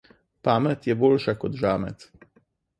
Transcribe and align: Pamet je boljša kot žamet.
Pamet 0.47 0.87
je 0.91 0.95
boljša 1.05 1.37
kot 1.45 1.61
žamet. 1.63 2.11